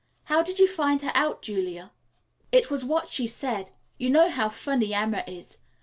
How 0.23 0.41
did 0.41 0.57
you 0.57 0.67
find 0.67 0.99
her 1.03 1.11
out, 1.13 1.43
Julia?" 1.43 1.91
"It 2.51 2.71
was 2.71 2.83
what 2.83 3.09
she 3.09 3.27
said. 3.27 3.69
You 3.99 4.09
know 4.09 4.31
how 4.31 4.49
funny 4.49 4.95
Emma 4.95 5.23
is. 5.27 5.59